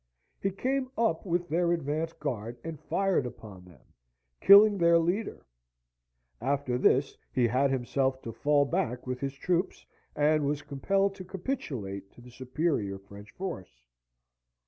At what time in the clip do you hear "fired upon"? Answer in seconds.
2.79-3.65